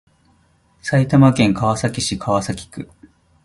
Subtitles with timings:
[0.81, 2.89] 埼玉県川崎市川崎区